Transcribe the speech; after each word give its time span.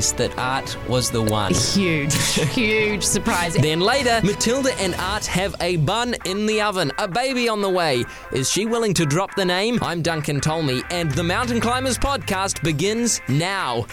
that 0.00 0.36
Art 0.38 0.78
was 0.88 1.10
the 1.10 1.20
one? 1.20 1.52
Huge, 1.52 2.14
huge 2.54 3.02
surprise. 3.04 3.52
Then 3.54 3.80
later, 3.80 4.18
Matilda 4.24 4.72
and 4.80 4.94
Art 4.94 5.26
have 5.26 5.54
a 5.60 5.76
bun 5.76 6.14
in 6.24 6.46
the 6.46 6.62
oven, 6.62 6.90
a 6.96 7.06
baby 7.06 7.50
on 7.50 7.60
the 7.60 7.68
way. 7.68 8.04
Is 8.32 8.50
she 8.50 8.64
willing 8.64 8.94
to 8.94 9.04
drop 9.04 9.34
the 9.34 9.44
name? 9.44 9.78
I'm 9.82 10.00
Duncan 10.00 10.40
Tolmie, 10.40 10.82
and 10.90 11.10
the 11.12 11.22
Mountain 11.22 11.60
Climbers 11.60 11.98
podcast 11.98 12.62
begins 12.62 13.20
now. 13.28 13.84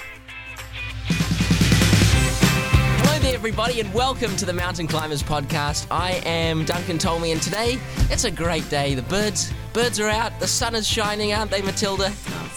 Hello 3.04 3.20
there, 3.20 3.36
everybody, 3.36 3.82
and 3.82 3.94
welcome 3.94 4.34
to 4.38 4.46
the 4.46 4.54
Mountain 4.54 4.88
Climbers 4.88 5.22
podcast. 5.22 5.88
I 5.92 6.22
am 6.26 6.64
Duncan 6.64 6.98
Tolmie, 6.98 7.34
and 7.34 7.42
today 7.42 7.80
it's 8.10 8.24
a 8.24 8.32
great 8.32 8.70
day. 8.70 8.96
The 8.96 9.02
birds, 9.02 9.52
birds 9.78 10.00
are 10.00 10.10
out. 10.10 10.40
The 10.40 10.48
sun 10.48 10.74
is 10.74 10.88
shining, 10.88 11.34
aren't 11.34 11.52
they, 11.52 11.62
Matilda? 11.62 12.12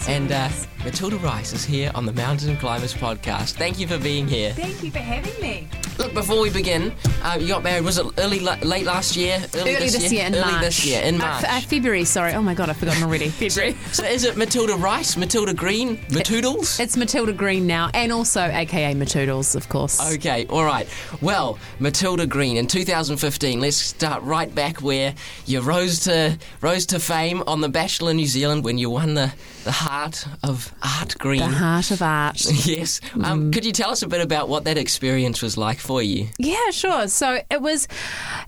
and 0.09 0.33
uh, 0.33 0.49
Matilda 0.85 1.19
Rice 1.19 1.53
is 1.53 1.67
here 1.67 1.93
on 1.95 2.07
the 2.07 2.15
Mountain 2.15 2.57
Climbers 2.57 2.95
podcast. 2.95 3.57
Thank 3.57 3.79
you 3.79 3.87
for 3.87 3.99
being 3.99 4.27
here. 4.27 4.55
Thank 4.55 4.83
you 4.83 4.91
for 4.91 5.01
having 5.01 5.39
me. 5.43 5.69
Look, 6.01 6.15
before 6.15 6.41
we 6.41 6.49
begin, 6.49 6.95
uh, 7.23 7.37
you 7.39 7.47
got 7.47 7.63
married. 7.63 7.85
Was 7.85 7.99
it 7.99 8.07
early, 8.17 8.41
late 8.41 8.87
last 8.87 9.17
year? 9.17 9.39
Early 9.55 9.75
this 9.75 10.11
year 10.11 10.25
in 10.25 10.35
early 10.35 10.51
March. 10.53 10.63
this 10.65 10.87
year 10.87 11.03
in 11.03 11.17
Uh, 11.17 11.19
March. 11.19 11.45
f- 11.45 11.51
uh, 11.65 11.67
February, 11.69 12.05
sorry. 12.07 12.33
Oh 12.33 12.41
my 12.41 12.55
god, 12.55 12.71
I've 12.71 12.79
forgotten 12.79 13.03
already. 13.03 13.29
February. 13.49 13.77
so 13.93 14.03
is 14.07 14.25
it 14.25 14.35
Matilda 14.39 14.77
Rice, 14.77 15.19
Matilda 15.19 15.53
Green, 15.53 15.99
Matootles? 16.09 16.81
It's 16.81 16.97
Matilda 16.97 17.35
Green 17.35 17.67
now, 17.67 17.91
and 17.93 18.13
also 18.13 18.41
AKA 18.41 18.95
Matootles, 18.95 19.55
of 19.55 19.69
course. 19.69 20.01
Okay, 20.15 20.47
all 20.49 20.65
right. 20.65 20.89
Well, 21.21 21.59
Matilda 21.81 22.27
Green 22.27 22.57
in 22.57 22.67
2015. 22.67 23.61
Let's 23.61 23.77
start 23.77 24.23
right 24.23 24.53
back 24.55 24.81
where 24.81 25.15
you 25.45 25.61
rose 25.61 26.01
to 26.05 26.39
rose 26.63 26.87
to 26.87 26.99
fame 26.99 27.43
on 27.47 27.61
The 27.61 27.69
Bachelor 27.69 28.15
New 28.15 28.27
Zealand 28.27 28.65
when 28.65 28.79
you 28.79 28.89
won 28.89 29.13
the 29.13 29.35
the 29.65 29.73
heart 29.73 30.25
of 30.43 30.73
Art 30.83 31.19
Green. 31.19 31.41
The 31.41 31.47
heart 31.49 31.91
of 31.91 32.01
art. 32.01 32.41
Yes. 32.71 33.01
Um, 33.23 33.51
Could 33.51 33.67
you 33.67 33.73
tell 33.73 33.91
us 33.91 34.03
a 34.03 34.09
bit 34.09 34.23
about 34.23 34.49
what 34.49 34.65
that 34.65 34.79
experience 34.79 35.43
was 35.43 35.59
like 35.59 35.79
for 35.91 36.03
you? 36.03 36.29
Yeah, 36.39 36.71
sure. 36.71 37.09
So 37.09 37.41
it 37.51 37.61
was 37.61 37.89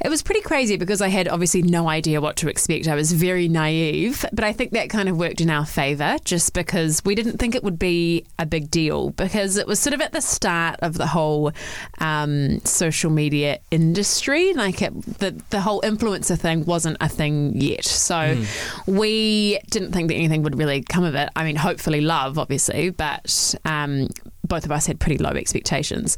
it 0.01 0.09
was 0.09 0.23
pretty 0.23 0.43
crazy 0.43 0.77
because 0.77 1.01
I 1.03 1.09
had 1.09 1.27
obviously 1.27 1.63
no 1.63 1.89
idea 1.89 2.21
what 2.21 2.37
to 2.37 2.49
expect. 2.49 2.87
I 2.87 2.95
was 2.95 3.11
very 3.11 3.49
naive, 3.49 4.25
but 4.33 4.45
I 4.45 4.53
think 4.53 4.71
that 4.73 4.89
kind 4.91 5.09
of 5.09 5.19
worked 5.19 5.41
in 5.41 5.51
our 5.51 5.67
favor 5.67 6.19
just 6.25 6.55
because 6.55 7.03
we 7.05 7.17
didn't 7.17 7.39
think 7.39 7.57
it 7.57 7.65
would 7.65 7.81
be 7.81 8.25
a 8.39 8.47
big 8.47 8.71
deal 8.71 9.11
because 9.11 9.57
it 9.57 9.67
was 9.67 9.81
sort 9.81 9.93
of 9.93 10.01
at 10.01 10.13
the 10.13 10.21
start 10.21 10.79
of 10.83 10.95
the 10.95 11.09
whole 11.09 11.51
um, 11.99 12.61
social 12.61 13.11
media 13.11 13.59
industry. 13.73 14.53
Like 14.53 14.81
it, 14.81 14.93
the 15.19 15.43
the 15.51 15.63
whole 15.63 15.81
influencer 15.83 16.39
thing 16.39 16.65
wasn't 16.65 16.97
a 17.01 17.09
thing 17.09 17.61
yet. 17.61 17.85
So 17.85 18.41
we 18.87 19.59
didn't 19.69 19.91
think 19.91 20.09
that 20.11 20.15
anything 20.15 20.45
would 20.45 20.57
really 20.57 20.83
come 20.83 21.03
of 21.03 21.17
it. 21.17 21.29
I 21.35 21.43
mean, 21.43 21.57
hopefully 21.57 22.03
love, 22.03 22.39
obviously, 22.39 22.91
but 22.91 23.57
um, 23.65 24.11
both 24.47 24.65
of 24.65 24.73
us 24.73 24.87
had 24.87 24.99
pretty 25.01 25.19
low 25.19 25.31
expectations. 25.31 26.17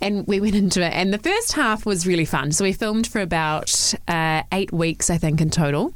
And 0.00 0.26
we 0.26 0.40
went 0.40 0.54
into 0.54 0.80
it, 0.84 0.92
and 0.92 1.12
the 1.12 1.18
first 1.18 1.52
half 1.52 1.84
was 1.84 2.06
really 2.06 2.24
fun. 2.24 2.52
So 2.52 2.64
we 2.64 2.72
filmed 2.72 3.06
for 3.06 3.20
about 3.20 3.94
uh, 4.06 4.42
eight 4.52 4.72
weeks, 4.72 5.10
I 5.10 5.18
think, 5.18 5.40
in 5.40 5.50
total. 5.50 5.92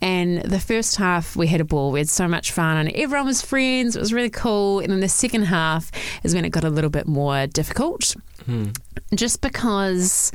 And 0.00 0.42
the 0.42 0.60
first 0.60 0.96
half, 0.96 1.34
we 1.34 1.48
had 1.48 1.60
a 1.60 1.64
ball. 1.64 1.90
We 1.90 1.98
had 1.98 2.08
so 2.08 2.28
much 2.28 2.52
fun, 2.52 2.76
and 2.76 2.88
everyone 2.94 3.26
was 3.26 3.42
friends. 3.42 3.96
It 3.96 4.00
was 4.00 4.12
really 4.12 4.30
cool. 4.30 4.80
And 4.80 4.90
then 4.90 5.00
the 5.00 5.08
second 5.08 5.42
half 5.44 5.90
is 6.22 6.34
when 6.34 6.44
it 6.44 6.50
got 6.50 6.64
a 6.64 6.70
little 6.70 6.90
bit 6.90 7.06
more 7.06 7.46
difficult, 7.46 8.14
just 9.14 9.40
because. 9.40 10.32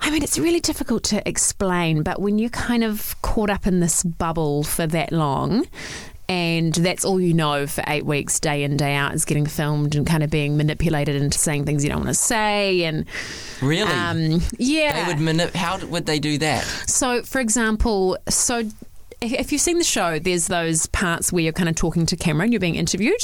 I 0.00 0.10
mean, 0.10 0.22
it's 0.22 0.38
really 0.38 0.60
difficult 0.60 1.02
to 1.04 1.26
explain, 1.26 2.02
but 2.02 2.20
when 2.20 2.38
you're 2.38 2.50
kind 2.50 2.84
of 2.84 3.16
caught 3.22 3.48
up 3.48 3.66
in 3.66 3.80
this 3.80 4.02
bubble 4.02 4.62
for 4.62 4.86
that 4.88 5.12
long, 5.12 5.64
and 6.28 6.72
that's 6.74 7.04
all 7.04 7.20
you 7.20 7.34
know 7.34 7.66
for 7.66 7.84
eight 7.86 8.06
weeks, 8.06 8.40
day 8.40 8.62
in, 8.64 8.76
day 8.76 8.94
out, 8.94 9.14
is 9.14 9.24
getting 9.24 9.46
filmed 9.46 9.94
and 9.94 10.06
kind 10.06 10.22
of 10.22 10.30
being 10.30 10.56
manipulated 10.56 11.16
into 11.16 11.38
saying 11.38 11.64
things 11.64 11.82
you 11.84 11.90
don't 11.90 11.98
want 11.98 12.08
to 12.08 12.14
say. 12.14 12.84
And 12.84 13.04
Really? 13.60 13.90
um, 13.90 14.40
yeah. 14.58 15.04
they 15.04 15.12
would 15.12 15.22
manip- 15.22 15.54
how 15.54 15.78
would 15.86 16.06
they 16.06 16.18
do 16.18 16.38
that? 16.38 16.64
So, 16.86 17.22
for 17.22 17.40
example, 17.40 18.16
so 18.28 18.62
if- 19.32 19.52
you've 19.52 19.60
seen 19.60 19.78
the 19.78 19.84
show, 19.84 20.18
there's 20.18 20.46
those 20.46 20.86
parts 20.86 21.32
where 21.32 21.42
you're 21.42 21.52
kind 21.52 21.68
of 21.68 21.74
talking 21.74 22.06
to 22.06 22.16
camera 22.16 22.44
and 22.44 22.52
you're 22.52 22.60
being 22.60 22.74
interviewed. 22.74 23.20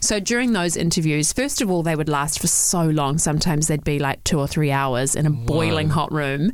So 0.00 0.20
during 0.20 0.52
those 0.52 0.76
interviews, 0.76 1.32
first 1.32 1.60
of 1.60 1.70
all, 1.70 1.82
they 1.82 1.96
would 1.96 2.08
last 2.08 2.40
for 2.40 2.46
so 2.46 2.84
long. 2.84 3.18
Sometimes 3.18 3.68
they'd 3.68 3.84
be 3.84 3.98
like 3.98 4.22
two 4.24 4.38
or 4.38 4.46
three 4.46 4.70
hours 4.70 5.14
in 5.14 5.26
a 5.26 5.30
boiling 5.30 5.88
hot 5.90 6.12
room. 6.12 6.52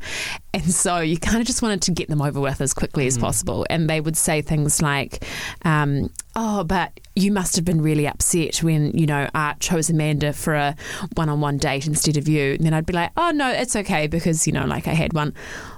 And 0.55 0.65
so 0.73 1.01
you 1.01 1.19
kind 1.19 1.39
of 1.41 1.47
just 1.47 1.61
wanted 1.63 1.83
to 1.83 1.91
get 1.91 2.09
them 2.09 2.23
over 2.23 2.41
with 2.41 2.61
as 2.61 2.73
quickly 2.73 3.07
as 3.07 3.19
possible. 3.19 3.67
And 3.69 3.91
they 3.91 4.01
would 4.01 4.17
say 4.17 4.41
things 4.43 4.81
like, 4.81 5.25
um, 5.63 6.11
oh, 6.35 6.65
but 6.65 6.99
you 7.17 7.33
must 7.33 7.57
have 7.57 7.65
been 7.65 7.81
really 7.81 8.07
upset 8.07 8.63
when, 8.63 8.91
you 8.97 9.07
know, 9.07 9.29
Art 9.35 9.59
chose 9.59 9.89
Amanda 9.89 10.35
for 10.35 10.55
a 10.55 10.77
one 11.15 11.31
on 11.31 11.41
one 11.41 11.57
date 11.57 11.87
instead 11.87 12.19
of 12.19 12.29
you. 12.29 12.53
And 12.53 12.61
then 12.67 12.75
I'd 12.75 12.85
be 12.85 12.93
like, 12.93 13.11
oh, 13.17 13.31
no, 13.31 13.51
it's 13.51 13.75
okay 13.75 14.07
because, 14.07 14.47
you 14.47 14.53
know, 14.53 14.67
like 14.67 14.87
I 14.87 14.93
had 14.93 15.15
one 15.15 15.33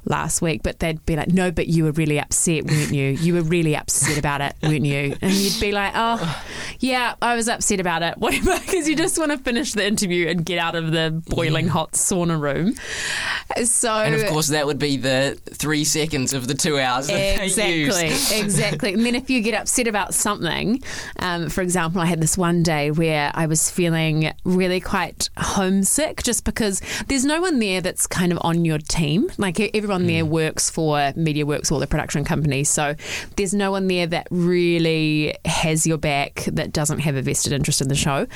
last 0.05 0.43
week. 0.43 0.65
But 0.65 0.81
they'd 0.81 1.05
be 1.07 1.15
like, 1.15 1.29
no, 1.29 1.53
but 1.53 1.69
you 1.69 1.85
were 1.85 1.93
really 1.93 2.19
upset, 2.19 2.65
weren't 2.65 2.93
you? 2.93 3.11
You 3.11 3.35
were 3.35 3.43
really 3.43 3.77
upset 3.77 4.19
about 4.19 4.41
it, 4.41 4.57
weren't 4.65 4.85
you? 4.85 5.17
And 5.23 5.33
you'd 5.33 5.61
be 5.61 5.71
like, 5.71 5.93
oh, 5.95 6.45
yeah, 6.81 7.15
I 7.23 7.37
was 7.37 7.49
upset 7.49 7.79
about 7.79 8.03
it. 8.03 8.19
Whatever, 8.19 8.59
because 8.59 8.89
you 8.89 8.97
just 8.97 9.17
want 9.17 9.31
to 9.31 9.39
finish 9.39 9.75
the 9.75 9.87
interview 9.87 10.27
and 10.27 10.45
get 10.45 10.59
out 10.59 10.75
of 10.75 10.91
the 10.91 11.23
boiling 11.29 11.69
hot 11.69 11.93
sauna 11.93 12.41
room. 12.41 12.75
So, 13.65 13.93
And 13.93 14.15
of 14.17 14.27
course, 14.27 14.49
that 14.49 14.67
would 14.67 14.81
be 14.81 14.97
the 14.97 15.39
three 15.53 15.85
seconds 15.85 16.33
of 16.35 16.49
the 16.49 16.55
two 16.55 16.81
hours 16.81 17.07
that 17.09 17.15
they 17.15 17.85
Exactly, 17.85 18.39
exactly. 18.41 18.93
And 18.95 19.07
then 19.07 19.15
if 19.15 19.31
you 19.31 19.41
get 19.41 19.55
upset 19.55 19.87
about 19.87 20.15
something, 20.15 20.83
um, 21.21 21.28
Um, 21.29 21.51
for 21.51 21.61
example, 21.61 22.01
I 22.01 22.07
had 22.07 22.23
this 22.23 22.39
one 22.39 22.63
day 22.63 22.91
where 22.91 23.31
I 23.35 23.45
was 23.47 23.71
feeling 23.71 24.33
really 24.45 24.81
quite 24.81 25.29
homesick 25.37 26.23
just 26.23 26.45
because 26.45 26.81
there's 27.09 27.25
no 27.25 27.43
one 27.43 27.59
there 27.59 27.83
that's 27.83 28.07
kind 28.07 28.33
of 28.33 28.39
on 28.41 28.65
your 28.65 28.79
team. 28.79 29.31
Like 29.37 29.61
everyone 29.77 30.07
there 30.07 30.25
hmm. 30.25 30.31
works 30.31 30.71
for 30.71 30.97
MediaWorks 30.97 31.71
or 31.71 31.81
the 31.81 31.87
production 31.87 32.25
company. 32.25 32.65
So 32.65 32.95
there's 33.37 33.53
no 33.53 33.71
one 33.71 33.89
there 33.89 34.07
that 34.07 34.27
really 34.31 35.37
has 35.45 35.87
your 35.87 35.99
back 35.99 36.47
that 36.47 36.73
doesn't 36.73 37.01
have 37.01 37.15
a 37.15 37.21
vested 37.21 37.53
interest 37.53 37.83
in 37.83 37.89
the 37.89 37.95
show. 37.95 38.27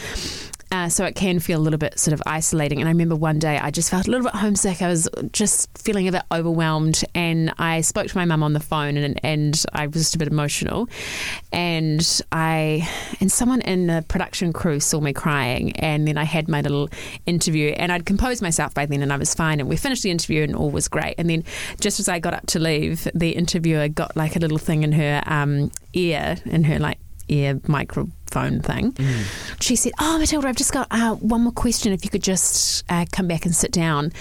Uh, 0.73 0.89
so 0.89 1.05
it 1.05 1.15
can 1.15 1.39
feel 1.39 1.61
a 1.61 1.63
little 1.63 1.79
bit 1.79 1.99
sort 1.99 2.15
of 2.15 2.23
isolating. 2.25 2.81
And 2.81 2.89
I 2.89 2.93
remember 2.93 3.15
one 3.15 3.39
day 3.39 3.59
I 3.59 3.71
just 3.71 3.91
felt 3.91 4.09
a 4.09 4.11
little 4.11 4.25
bit 4.25 4.35
homesick. 4.35 4.81
I 4.81 4.89
was 4.89 5.07
just 5.31 5.69
feeling 5.77 6.09
a 6.09 6.13
bit 6.13 6.23
overwhelmed, 6.33 7.05
and 7.15 7.53
I 7.59 7.83
spoke 7.83 8.07
to 8.07 8.17
my 8.17 8.25
mum 8.25 8.43
on 8.43 8.55
the 8.55 8.61
phone, 8.61 8.97
and 8.97 9.21
and 9.23 9.63
I 9.75 9.87
was 9.87 9.97
just 9.97 10.15
a 10.15 10.19
bit 10.19 10.29
emotional. 10.29 10.89
And 11.53 12.23
I 12.33 12.89
and 13.21 13.31
someone 13.31 13.61
in 13.61 13.87
the 13.87 14.03
production 14.09 14.55
crew 14.55 14.81
saw 14.81 15.01
me 15.01 15.13
crying, 15.13 15.73
and 15.77 16.09
then 16.09 16.17
I 16.17 16.25
had 16.25 16.49
my 16.49 16.63
little 16.63 16.89
interview, 17.27 17.73
and 17.73 17.93
I'd 17.93 18.07
composed 18.07 18.41
myself 18.41 18.73
by 18.73 18.87
then, 18.87 19.03
and 19.03 19.13
I 19.13 19.19
was 19.19 19.35
fine. 19.35 19.61
And 19.61 19.69
we 19.69 19.77
finished 19.77 20.03
the 20.03 20.11
interview, 20.11 20.43
and 20.43 20.57
all 20.57 20.71
was 20.71 20.89
great. 20.89 21.17
And 21.19 21.29
then 21.29 21.45
just 21.81 22.01
as 22.01 22.09
I 22.09 22.19
got 22.19 22.33
up 22.33 22.47
to 22.47 22.59
leave, 22.59 23.07
the 23.15 23.33
interviewer 23.33 23.89
got 23.89 24.17
like 24.17 24.37
a 24.37 24.39
little 24.39 24.57
thing 24.59 24.85
in 24.85 24.93
her 24.93 25.23
um, 25.27 25.71
ear, 25.93 26.37
in 26.47 26.65
her 26.65 26.79
like 26.79 26.99
ear 27.29 27.61
microphone 28.35 28.61
thing. 28.61 28.95
She 29.61 29.77
said, 29.77 29.93
"Oh, 30.01 30.19
Matilda, 30.19 30.49
I've 30.49 30.57
just 30.57 30.73
got 30.73 30.89
uh, 30.91 31.15
one 31.17 31.43
more 31.43 31.53
question. 31.53 31.93
If 31.93 32.05
you 32.05 32.11
could 32.11 32.23
just 32.23 32.85
uh, 32.89 33.05
come 33.13 33.29
back 33.29 33.45
and 33.45 33.55
sit 33.55 33.73
down." 33.73 34.13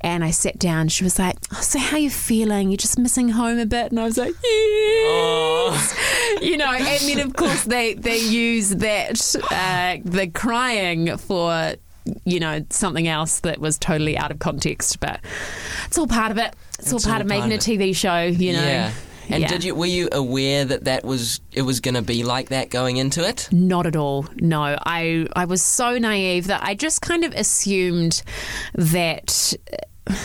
And 0.00 0.24
I 0.24 0.30
sat 0.30 0.58
down. 0.58 0.88
She 0.88 1.04
was 1.04 1.18
like, 1.18 1.36
oh, 1.52 1.60
"So 1.60 1.78
how 1.78 1.96
you 1.96 2.10
feeling? 2.10 2.70
You're 2.70 2.78
just 2.78 2.98
missing 2.98 3.30
home 3.30 3.58
a 3.58 3.66
bit?" 3.66 3.90
And 3.90 4.00
I 4.00 4.04
was 4.04 4.18
like, 4.18 4.34
"Yes." 4.42 5.96
You 6.42 6.56
know, 6.56 6.70
and 6.72 6.84
then 6.84 7.26
of 7.26 7.34
course 7.36 7.64
they 7.64 7.94
they 7.94 8.18
use 8.18 8.70
that 8.70 9.36
uh, 9.50 9.98
the 10.04 10.28
crying 10.28 11.16
for 11.16 11.74
you 12.24 12.40
know 12.40 12.64
something 12.70 13.06
else 13.06 13.40
that 13.40 13.58
was 13.58 13.78
totally 13.78 14.16
out 14.16 14.30
of 14.30 14.38
context, 14.38 15.00
but 15.00 15.20
it's 15.86 15.98
all 15.98 16.06
part 16.06 16.30
of 16.30 16.38
it. 16.38 16.54
It's, 16.78 16.92
all 16.92 17.00
part 17.00 17.16
all 17.16 17.20
of 17.22 17.26
making 17.26 17.50
part 17.50 17.66
a 17.66 17.70
TV 17.70 17.94
show. 17.94 18.22
You 18.22 18.54
know. 18.54 18.62
Yeah. 18.62 18.92
And 19.30 19.42
yeah. 19.42 19.48
did 19.48 19.64
you 19.64 19.74
were 19.74 19.86
you 19.86 20.08
aware 20.12 20.64
that 20.64 20.84
that 20.84 21.04
was 21.04 21.40
it 21.52 21.62
was 21.62 21.80
going 21.80 21.94
to 21.94 22.02
be 22.02 22.22
like 22.24 22.48
that 22.48 22.70
going 22.70 22.96
into 22.96 23.26
it? 23.26 23.48
Not 23.52 23.86
at 23.86 23.96
all. 23.96 24.26
No, 24.36 24.62
I 24.62 25.26
I 25.34 25.44
was 25.44 25.62
so 25.62 25.98
naive 25.98 26.48
that 26.48 26.62
I 26.62 26.74
just 26.74 27.00
kind 27.02 27.24
of 27.24 27.32
assumed 27.34 28.22
that. 28.74 29.54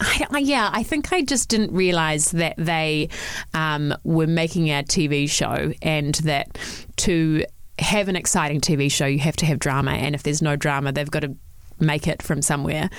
I, 0.00 0.26
I- 0.30 0.38
yeah, 0.38 0.68
I 0.72 0.82
think 0.82 1.12
I 1.12 1.22
just 1.22 1.48
didn't 1.48 1.72
realize 1.72 2.32
that 2.32 2.54
they 2.58 3.08
um, 3.54 3.94
were 4.02 4.26
making 4.26 4.68
a 4.70 4.82
TV 4.82 5.30
show 5.30 5.72
and 5.80 6.14
that 6.16 6.58
to 6.96 7.44
have 7.78 8.08
an 8.08 8.16
exciting 8.16 8.60
TV 8.60 8.90
show, 8.90 9.06
you 9.06 9.18
have 9.20 9.36
to 9.36 9.46
have 9.46 9.58
drama. 9.58 9.92
And 9.92 10.14
if 10.14 10.22
there's 10.22 10.42
no 10.42 10.56
drama, 10.56 10.92
they've 10.92 11.10
got 11.10 11.20
to 11.20 11.36
make 11.78 12.08
it 12.08 12.22
from 12.22 12.42
somewhere. 12.42 12.90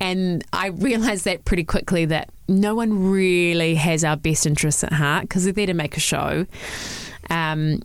And 0.00 0.44
I 0.52 0.68
realized 0.68 1.24
that 1.24 1.44
pretty 1.44 1.64
quickly 1.64 2.04
that 2.06 2.30
no 2.48 2.74
one 2.74 3.10
really 3.10 3.74
has 3.74 4.04
our 4.04 4.16
best 4.16 4.46
interests 4.46 4.84
at 4.84 4.92
heart 4.92 5.22
because 5.22 5.44
they're 5.44 5.52
there 5.52 5.66
to 5.66 5.74
make 5.74 5.96
a 5.96 6.00
show. 6.00 6.46
Um, 7.30 7.82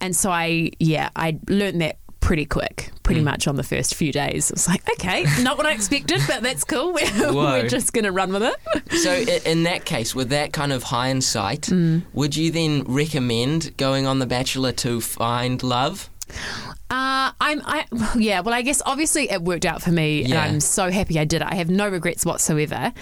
and 0.00 0.14
so 0.14 0.30
I, 0.30 0.70
yeah, 0.78 1.10
I 1.16 1.38
learned 1.48 1.80
that 1.80 1.98
pretty 2.20 2.44
quick, 2.46 2.90
pretty 3.02 3.20
much 3.20 3.48
on 3.48 3.56
the 3.56 3.62
first 3.62 3.94
few 3.94 4.12
days. 4.12 4.50
It 4.50 4.54
was 4.54 4.68
like, 4.68 4.88
okay, 4.90 5.24
not 5.42 5.56
what 5.56 5.66
I 5.66 5.72
expected, 5.72 6.20
but 6.28 6.42
that's 6.42 6.62
cool. 6.64 6.92
We're, 6.94 7.32
we're 7.32 7.68
just 7.68 7.92
going 7.92 8.04
to 8.04 8.12
run 8.12 8.32
with 8.32 8.42
it. 8.42 8.54
So 8.98 9.12
in 9.12 9.62
that 9.64 9.84
case, 9.84 10.14
with 10.14 10.30
that 10.30 10.52
kind 10.52 10.72
of 10.72 10.82
hindsight, 10.84 11.62
Mm. 11.62 12.02
would 12.12 12.36
you 12.36 12.50
then 12.50 12.82
recommend 12.84 13.76
going 13.76 14.06
on 14.06 14.18
The 14.18 14.26
Bachelor 14.26 14.72
to 14.72 15.00
find 15.00 15.62
love? 15.62 16.08
Uh, 16.90 17.32
I'm, 17.40 17.60
I, 17.66 17.84
yeah. 18.16 18.40
Well, 18.40 18.54
I 18.54 18.62
guess 18.62 18.80
obviously 18.86 19.30
it 19.30 19.42
worked 19.42 19.66
out 19.66 19.82
for 19.82 19.90
me, 19.90 20.22
Yeah. 20.22 20.42
and 20.44 20.54
I'm 20.54 20.60
so 20.60 20.90
happy 20.90 21.18
I 21.18 21.24
did 21.24 21.42
it. 21.42 21.48
I 21.50 21.56
have 21.56 21.68
no 21.68 21.88
regrets 21.88 22.24
whatsoever. 22.24 22.92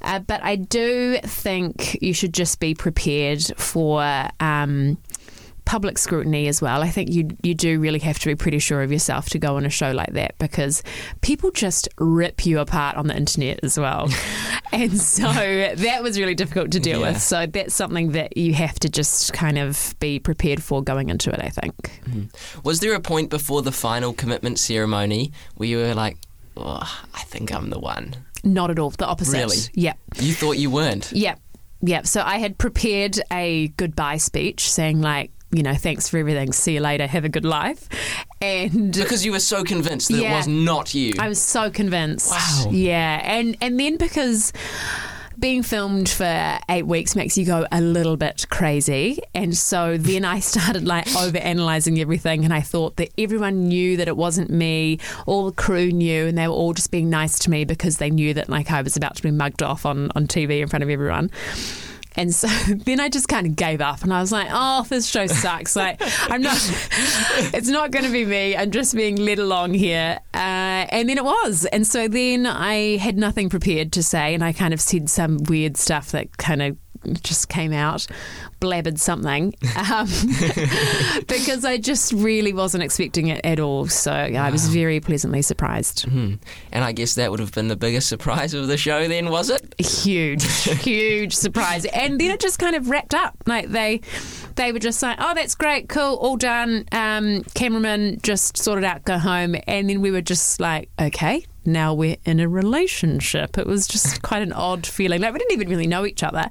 Uh, 0.00 0.18
but 0.20 0.42
I 0.44 0.56
do 0.56 1.18
think 1.24 1.98
you 2.00 2.14
should 2.14 2.32
just 2.34 2.60
be 2.60 2.74
prepared 2.74 3.42
for. 3.56 4.02
Um, 4.40 4.96
Public 5.72 5.96
scrutiny 5.96 6.48
as 6.48 6.60
well. 6.60 6.82
I 6.82 6.90
think 6.90 7.10
you 7.10 7.30
you 7.42 7.54
do 7.54 7.80
really 7.80 7.98
have 8.00 8.18
to 8.18 8.26
be 8.26 8.34
pretty 8.34 8.58
sure 8.58 8.82
of 8.82 8.92
yourself 8.92 9.30
to 9.30 9.38
go 9.38 9.56
on 9.56 9.64
a 9.64 9.70
show 9.70 9.90
like 9.92 10.12
that 10.12 10.36
because 10.38 10.82
people 11.22 11.50
just 11.50 11.88
rip 11.96 12.44
you 12.44 12.58
apart 12.58 12.98
on 12.98 13.06
the 13.06 13.16
internet 13.16 13.60
as 13.62 13.78
well, 13.78 14.10
and 14.72 15.00
so 15.00 15.22
that 15.32 16.02
was 16.02 16.18
really 16.18 16.34
difficult 16.34 16.72
to 16.72 16.78
deal 16.80 17.00
Yeah. 17.00 17.12
with. 17.12 17.22
So 17.22 17.46
that's 17.46 17.74
something 17.74 18.12
that 18.12 18.36
you 18.36 18.52
have 18.52 18.78
to 18.80 18.90
just 18.90 19.32
kind 19.32 19.56
of 19.56 19.94
be 19.98 20.18
prepared 20.18 20.62
for 20.62 20.82
going 20.82 21.08
into 21.08 21.30
it. 21.32 21.40
I 21.40 21.48
think. 21.48 21.74
Mm-hmm. 22.04 22.60
Was 22.64 22.80
there 22.80 22.94
a 22.94 23.00
point 23.00 23.30
before 23.30 23.62
the 23.62 23.72
final 23.72 24.12
commitment 24.12 24.58
ceremony 24.58 25.32
where 25.56 25.70
you 25.70 25.78
were 25.78 25.94
like, 25.94 26.18
oh, 26.54 27.02
I 27.14 27.22
think 27.22 27.50
I'm 27.50 27.70
the 27.70 27.80
one? 27.80 28.14
Not 28.44 28.70
at 28.70 28.78
all. 28.78 28.90
The 28.90 29.06
opposite. 29.06 29.38
Really? 29.38 29.56
Yep. 29.72 29.98
You 30.20 30.34
thought 30.34 30.58
you 30.58 30.70
weren't? 30.70 31.10
Yep. 31.12 31.40
Yep. 31.80 32.06
So 32.06 32.20
I 32.22 32.36
had 32.36 32.58
prepared 32.58 33.18
a 33.32 33.68
goodbye 33.78 34.18
speech 34.18 34.70
saying 34.70 35.00
like, 35.00 35.30
you 35.52 35.62
know, 35.62 35.74
thanks 35.74 36.08
for 36.08 36.16
everything. 36.16 36.52
See 36.52 36.74
you 36.74 36.80
later. 36.80 37.06
Have 37.06 37.24
a 37.24 37.28
good 37.28 37.44
life. 37.44 37.88
And 38.40 38.92
Because 38.92 39.24
you 39.24 39.32
were 39.32 39.40
so 39.40 39.62
convinced 39.62 40.08
that 40.08 40.18
it 40.22 40.30
was 40.30 40.48
not 40.48 40.94
you. 40.94 41.12
I 41.18 41.28
was 41.28 41.40
so 41.40 41.70
convinced. 41.70 42.30
Wow. 42.30 42.70
Yeah. 42.70 43.20
And 43.22 43.56
and 43.60 43.78
then 43.78 43.98
because 43.98 44.52
being 45.38 45.62
filmed 45.62 46.08
for 46.08 46.58
eight 46.68 46.86
weeks 46.86 47.16
makes 47.16 47.36
you 47.36 47.44
go 47.44 47.66
a 47.72 47.80
little 47.80 48.16
bit 48.16 48.46
crazy. 48.50 49.18
And 49.34 49.56
so 49.56 49.96
then 49.98 50.24
I 50.24 50.40
started 50.40 50.86
like 50.86 51.14
over 51.16 51.38
analyzing 51.38 52.00
everything 52.00 52.44
and 52.44 52.54
I 52.54 52.60
thought 52.60 52.96
that 52.96 53.10
everyone 53.18 53.68
knew 53.68 53.96
that 53.96 54.08
it 54.08 54.16
wasn't 54.16 54.50
me. 54.50 54.98
All 55.26 55.46
the 55.46 55.52
crew 55.52 55.90
knew 55.90 56.26
and 56.26 56.38
they 56.38 56.48
were 56.48 56.54
all 56.54 56.72
just 56.74 56.90
being 56.90 57.10
nice 57.10 57.38
to 57.40 57.50
me 57.50 57.64
because 57.64 57.98
they 57.98 58.10
knew 58.10 58.34
that 58.34 58.48
like 58.48 58.70
I 58.70 58.82
was 58.82 58.96
about 58.96 59.16
to 59.16 59.22
be 59.22 59.30
mugged 59.30 59.62
off 59.62 59.84
on, 59.84 60.10
on 60.14 60.26
TV 60.26 60.60
in 60.60 60.68
front 60.68 60.82
of 60.82 60.88
everyone. 60.90 61.30
And 62.14 62.34
so 62.34 62.46
then 62.68 63.00
I 63.00 63.08
just 63.08 63.28
kind 63.28 63.46
of 63.46 63.56
gave 63.56 63.80
up 63.80 64.02
and 64.02 64.12
I 64.12 64.20
was 64.20 64.32
like, 64.32 64.48
oh, 64.50 64.84
this 64.88 65.06
show 65.06 65.26
sucks. 65.26 65.76
Like, 65.76 66.00
I'm 66.30 66.42
not, 66.42 66.56
it's 67.54 67.68
not 67.68 67.90
going 67.90 68.04
to 68.04 68.10
be 68.10 68.24
me. 68.24 68.56
I'm 68.56 68.70
just 68.70 68.94
being 68.94 69.16
led 69.16 69.38
along 69.38 69.74
here. 69.74 70.18
Uh, 70.34 70.38
and 70.90 71.08
then 71.08 71.18
it 71.18 71.24
was. 71.24 71.64
And 71.66 71.86
so 71.86 72.08
then 72.08 72.46
I 72.46 72.96
had 72.96 73.16
nothing 73.16 73.48
prepared 73.48 73.92
to 73.92 74.02
say 74.02 74.34
and 74.34 74.44
I 74.44 74.52
kind 74.52 74.74
of 74.74 74.80
said 74.80 75.08
some 75.08 75.38
weird 75.44 75.76
stuff 75.76 76.12
that 76.12 76.36
kind 76.36 76.62
of 76.62 76.76
just 77.22 77.48
came 77.48 77.72
out, 77.72 78.06
blabbered 78.60 78.98
something, 78.98 79.54
um, 79.76 80.06
because 81.26 81.64
I 81.64 81.78
just 81.78 82.12
really 82.12 82.52
wasn't 82.52 82.82
expecting 82.82 83.28
it 83.28 83.40
at 83.44 83.60
all. 83.60 83.86
So 83.88 84.12
I 84.12 84.50
was 84.50 84.68
very 84.68 85.00
pleasantly 85.00 85.42
surprised. 85.42 86.04
Hmm. 86.04 86.34
And 86.70 86.84
I 86.84 86.92
guess 86.92 87.14
that 87.14 87.30
would 87.30 87.40
have 87.40 87.52
been 87.52 87.68
the 87.68 87.76
biggest 87.76 88.08
surprise 88.08 88.54
of 88.54 88.68
the 88.68 88.76
show 88.76 89.08
then, 89.08 89.30
was 89.30 89.50
it? 89.50 89.74
huge, 89.80 90.44
huge 90.64 91.34
surprise. 91.34 91.84
And 91.86 92.20
then 92.20 92.30
it 92.30 92.40
just 92.40 92.58
kind 92.58 92.76
of 92.76 92.88
wrapped 92.88 93.14
up. 93.14 93.36
Like 93.46 93.68
they, 93.68 94.00
they 94.56 94.72
were 94.72 94.78
just 94.78 95.02
like, 95.02 95.18
"Oh, 95.20 95.34
that's 95.34 95.54
great, 95.54 95.88
cool, 95.88 96.16
all 96.16 96.36
done." 96.36 96.84
Um, 96.92 97.42
cameraman 97.54 98.20
just 98.22 98.56
sorted 98.56 98.84
out, 98.84 99.04
go 99.04 99.18
home, 99.18 99.56
and 99.66 99.88
then 99.88 100.00
we 100.00 100.10
were 100.10 100.20
just 100.22 100.60
like, 100.60 100.88
"Okay." 101.00 101.44
Now 101.64 101.94
we're 101.94 102.16
in 102.24 102.40
a 102.40 102.48
relationship. 102.48 103.58
It 103.58 103.66
was 103.66 103.86
just 103.86 104.22
quite 104.22 104.42
an 104.42 104.52
odd 104.52 104.86
feeling. 104.86 105.20
Like 105.20 105.32
we 105.32 105.38
didn't 105.38 105.52
even 105.52 105.68
really 105.68 105.86
know 105.86 106.04
each 106.04 106.22
other. 106.22 106.50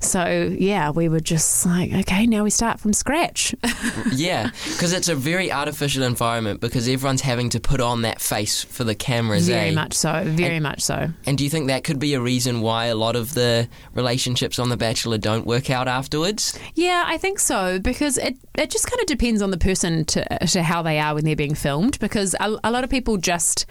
So 0.00 0.54
yeah, 0.58 0.90
we 0.90 1.08
were 1.08 1.20
just 1.20 1.64
like, 1.66 1.92
okay, 1.92 2.26
now 2.26 2.44
we 2.44 2.50
start 2.50 2.80
from 2.80 2.92
scratch. 2.92 3.54
yeah, 4.12 4.50
because 4.64 4.92
it's 4.92 5.08
a 5.08 5.14
very 5.14 5.50
artificial 5.52 6.02
environment 6.02 6.60
because 6.60 6.88
everyone's 6.88 7.22
having 7.22 7.50
to 7.50 7.60
put 7.60 7.80
on 7.80 8.02
that 8.02 8.20
face 8.20 8.62
for 8.64 8.84
the 8.84 8.94
cameras. 8.94 9.48
very 9.48 9.70
eh? 9.70 9.74
much 9.74 9.94
so. 9.94 10.22
Very 10.24 10.60
much 10.60 10.80
so. 10.80 11.08
And 11.26 11.38
do 11.38 11.44
you 11.44 11.50
think 11.50 11.68
that 11.68 11.84
could 11.84 11.98
be 11.98 12.14
a 12.14 12.20
reason 12.20 12.60
why 12.60 12.86
a 12.86 12.94
lot 12.94 13.16
of 13.16 13.34
the 13.34 13.68
relationships 13.94 14.58
on 14.58 14.68
The 14.68 14.76
Bachelor 14.76 15.18
don't 15.18 15.46
work 15.46 15.70
out 15.70 15.88
afterwards? 15.88 16.58
Yeah, 16.74 17.04
I 17.06 17.18
think 17.18 17.38
so 17.38 17.78
because 17.78 18.18
it, 18.18 18.36
it 18.56 18.70
just 18.70 18.86
kind 18.90 19.00
of 19.00 19.06
depends 19.06 19.42
on 19.42 19.50
the 19.50 19.58
person 19.58 20.04
to, 20.06 20.46
to 20.46 20.62
how 20.62 20.82
they 20.82 20.98
are 20.98 21.14
when 21.14 21.24
they're 21.24 21.36
being 21.36 21.54
filmed 21.54 21.98
because 22.00 22.34
a, 22.40 22.56
a 22.64 22.70
lot 22.70 22.84
of 22.84 22.90
people 22.90 23.16
just 23.16 23.66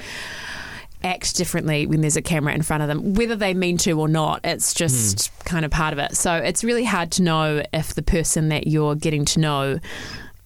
act 1.04 1.36
differently 1.36 1.86
when 1.86 2.02
there's 2.02 2.18
a 2.18 2.22
camera 2.22 2.54
in 2.54 2.62
front 2.62 2.82
of 2.84 2.88
them, 2.88 3.14
whether 3.14 3.36
they 3.36 3.54
mean 3.54 3.78
to 3.80 4.00
or 4.00 4.08
not. 4.08 4.42
It's 4.44 4.74
just 4.74 5.32
kind 5.46 5.66
of 5.66 5.72
part 5.72 5.94
of 5.94 6.00
it. 6.00 6.16
So 6.16 6.36
it's 6.36 6.64
really 6.64 6.84
hard 6.84 7.12
to 7.14 7.24
know 7.24 7.64
if 7.74 7.94
the 7.94 8.04
person 8.04 8.50
that 8.50 8.68
you're 8.68 8.96
getting 8.96 9.26
to 9.26 9.40
know 9.40 9.80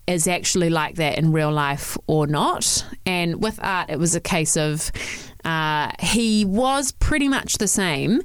is 0.08 0.26
actually 0.26 0.70
like 0.70 0.96
that 0.96 1.18
in 1.18 1.32
real 1.32 1.52
life 1.52 1.98
or 2.08 2.28
not. 2.28 2.86
And 3.06 3.44
with 3.44 3.60
Art, 3.62 3.90
it 3.90 4.00
was 4.00 4.16
a 4.16 4.22
case 4.22 4.56
of 4.56 4.92
uh, 5.44 5.92
he 6.00 6.46
was 6.46 6.94
pretty 6.94 7.28
much 7.28 7.58
the 7.58 7.68
same, 7.68 8.22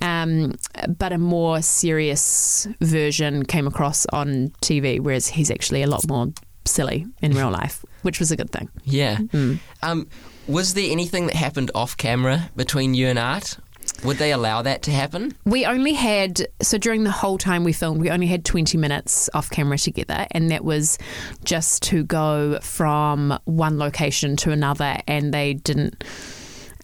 um, 0.00 0.54
but 0.88 1.12
a 1.12 1.18
more 1.18 1.62
serious 1.62 2.68
version 2.80 3.44
came 3.44 3.66
across 3.66 4.06
on 4.06 4.50
TV, 4.62 5.00
whereas 5.00 5.28
he's 5.28 5.50
actually 5.50 5.82
a 5.82 5.86
lot 5.86 6.06
more 6.06 6.28
silly 6.64 7.06
in 7.20 7.32
real 7.32 7.50
life, 7.50 7.84
which 8.02 8.18
was 8.18 8.30
a 8.30 8.36
good 8.36 8.50
thing. 8.50 8.68
Yeah. 8.84 9.16
Hmm. 9.16 9.54
Um, 9.82 10.08
was 10.46 10.74
there 10.74 10.90
anything 10.90 11.26
that 11.26 11.36
happened 11.36 11.70
off 11.74 11.96
camera 11.96 12.50
between 12.56 12.94
you 12.94 13.08
and 13.08 13.18
Art? 13.18 13.58
Would 14.04 14.18
they 14.18 14.32
allow 14.32 14.62
that 14.62 14.82
to 14.82 14.90
happen? 14.90 15.36
We 15.44 15.64
only 15.64 15.92
had, 15.92 16.46
so 16.60 16.78
during 16.78 17.04
the 17.04 17.10
whole 17.10 17.38
time 17.38 17.62
we 17.62 17.72
filmed, 17.72 18.00
we 18.00 18.10
only 18.10 18.26
had 18.26 18.44
20 18.44 18.76
minutes 18.78 19.30
off 19.34 19.50
camera 19.50 19.78
together, 19.78 20.26
and 20.32 20.50
that 20.50 20.64
was 20.64 20.98
just 21.44 21.82
to 21.84 22.02
go 22.04 22.58
from 22.60 23.38
one 23.44 23.78
location 23.78 24.36
to 24.38 24.50
another, 24.50 24.98
and 25.06 25.32
they 25.32 25.54
didn't. 25.54 26.02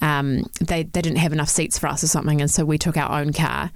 Um, 0.01 0.45
they, 0.61 0.85
they 0.85 1.03
didn't 1.03 1.17
have 1.17 1.33
enough 1.33 1.49
seats 1.49 1.77
for 1.77 1.89
us 1.89 2.05
or 2.05 2.07
something, 2.07 2.41
and 2.41 2.49
so 2.49 2.65
we 2.65 2.79
took 2.79 2.97
our 2.97 3.21
own 3.21 3.33
car. 3.33 3.73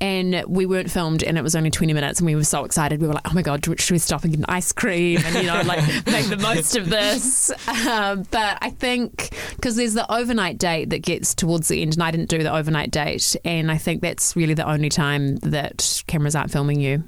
And 0.00 0.44
we 0.48 0.64
weren't 0.64 0.90
filmed, 0.90 1.22
and 1.22 1.36
it 1.36 1.42
was 1.42 1.54
only 1.54 1.70
20 1.70 1.92
minutes, 1.92 2.20
and 2.20 2.26
we 2.26 2.34
were 2.34 2.42
so 2.44 2.64
excited. 2.64 3.02
We 3.02 3.06
were 3.06 3.12
like, 3.12 3.28
oh 3.28 3.34
my 3.34 3.42
God, 3.42 3.62
should 3.64 3.90
we 3.90 3.98
stop 3.98 4.24
and 4.24 4.32
get 4.32 4.38
an 4.38 4.46
ice 4.48 4.72
cream 4.72 5.20
and, 5.24 5.34
you 5.36 5.42
know, 5.42 5.60
like 5.66 5.84
make 6.06 6.26
the 6.26 6.38
most 6.40 6.74
of 6.76 6.88
this? 6.88 7.50
Um, 7.86 8.22
but 8.30 8.56
I 8.62 8.70
think 8.70 9.30
because 9.56 9.76
there's 9.76 9.92
the 9.92 10.10
overnight 10.10 10.56
date 10.56 10.88
that 10.90 11.02
gets 11.02 11.34
towards 11.34 11.68
the 11.68 11.82
end, 11.82 11.94
and 11.94 12.02
I 12.02 12.10
didn't 12.10 12.30
do 12.30 12.42
the 12.42 12.54
overnight 12.54 12.90
date, 12.90 13.36
and 13.44 13.70
I 13.70 13.76
think 13.76 14.00
that's 14.00 14.34
really 14.36 14.54
the 14.54 14.66
only 14.66 14.88
time 14.88 15.36
that 15.38 16.02
cameras 16.06 16.34
aren't 16.34 16.50
filming 16.50 16.80
you. 16.80 17.04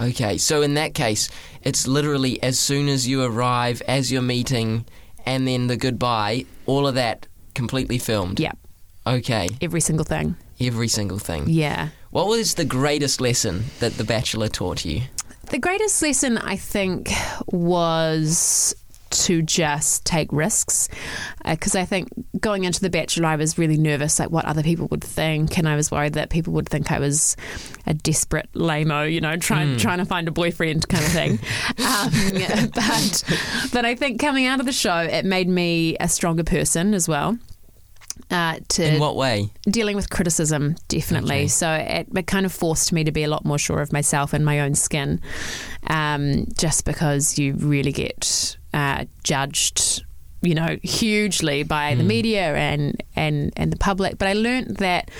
Okay, 0.00 0.38
so 0.38 0.62
in 0.62 0.74
that 0.74 0.94
case, 0.94 1.30
it's 1.62 1.86
literally 1.86 2.42
as 2.42 2.58
soon 2.58 2.88
as 2.88 3.08
you 3.08 3.22
arrive, 3.22 3.80
as 3.88 4.12
you're 4.12 4.22
meeting, 4.22 4.84
and 5.24 5.48
then 5.48 5.68
the 5.68 5.76
goodbye, 5.76 6.44
all 6.66 6.86
of 6.86 6.96
that 6.96 7.26
completely 7.54 7.98
filmed. 7.98 8.40
Yeah, 8.40 8.52
Okay, 9.06 9.48
every 9.60 9.80
single 9.80 10.04
thing. 10.04 10.36
Every 10.66 10.88
single 10.88 11.18
thing. 11.18 11.48
Yeah. 11.48 11.88
What 12.10 12.28
was 12.28 12.54
the 12.54 12.64
greatest 12.64 13.20
lesson 13.20 13.64
that 13.80 13.94
The 13.94 14.04
Bachelor 14.04 14.48
taught 14.48 14.84
you? 14.84 15.02
The 15.50 15.58
greatest 15.58 16.00
lesson, 16.02 16.38
I 16.38 16.56
think, 16.56 17.10
was 17.46 18.74
to 19.12 19.42
just 19.42 20.04
take 20.04 20.32
risks. 20.32 20.88
Because 21.44 21.74
I 21.74 21.84
think 21.84 22.08
going 22.40 22.64
into 22.64 22.80
The 22.80 22.90
Bachelor, 22.90 23.26
I 23.26 23.36
was 23.36 23.58
really 23.58 23.76
nervous, 23.76 24.18
like 24.18 24.30
what 24.30 24.44
other 24.44 24.62
people 24.62 24.88
would 24.88 25.04
think. 25.04 25.58
And 25.58 25.68
I 25.68 25.76
was 25.76 25.90
worried 25.90 26.14
that 26.14 26.30
people 26.30 26.52
would 26.54 26.68
think 26.68 26.90
I 26.90 26.98
was 26.98 27.36
a 27.86 27.94
desperate 27.94 28.48
lame 28.54 28.90
you 29.08 29.20
know, 29.20 29.36
trying, 29.36 29.76
trying 29.76 29.98
to 29.98 30.04
find 30.04 30.28
a 30.28 30.30
boyfriend 30.30 30.88
kind 30.88 31.04
of 31.04 31.12
thing. 31.12 31.32
um, 31.86 32.70
but, 32.74 33.70
but 33.72 33.84
I 33.84 33.94
think 33.94 34.20
coming 34.20 34.46
out 34.46 34.60
of 34.60 34.66
the 34.66 34.72
show, 34.72 34.98
it 34.98 35.24
made 35.24 35.48
me 35.48 35.96
a 36.00 36.08
stronger 36.08 36.44
person 36.44 36.94
as 36.94 37.08
well. 37.08 37.38
Uh, 38.30 38.58
to 38.68 38.94
In 38.94 39.00
what 39.00 39.16
way? 39.16 39.50
dealing 39.64 39.96
with 39.96 40.10
criticism, 40.10 40.76
definitely. 40.88 41.36
Okay. 41.36 41.48
So 41.48 41.70
it, 41.72 42.08
it 42.14 42.26
kind 42.26 42.46
of 42.46 42.52
forced 42.52 42.92
me 42.92 43.04
to 43.04 43.12
be 43.12 43.24
a 43.24 43.28
lot 43.28 43.44
more 43.44 43.58
sure 43.58 43.80
of 43.80 43.92
myself 43.92 44.32
and 44.32 44.44
my 44.44 44.60
own 44.60 44.74
skin, 44.74 45.20
um, 45.88 46.46
just 46.58 46.84
because 46.84 47.38
you 47.38 47.54
really 47.54 47.92
get 47.92 48.56
uh, 48.74 49.04
judged, 49.24 50.04
you 50.42 50.54
know, 50.54 50.76
hugely 50.82 51.62
by 51.62 51.94
the 51.94 52.02
media 52.04 52.54
and, 52.54 53.02
and, 53.16 53.52
and 53.56 53.72
the 53.72 53.76
public. 53.76 54.18
But 54.18 54.28
I 54.28 54.32
learned 54.34 54.76
that 54.78 55.10